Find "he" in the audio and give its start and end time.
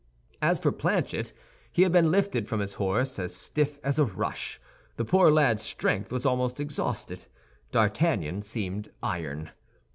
1.71-1.83